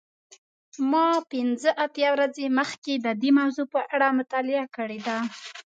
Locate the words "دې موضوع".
3.21-3.65